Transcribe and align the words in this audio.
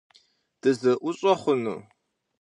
Дызэӏущӏэ 0.61 1.33
хъуну? 1.41 1.79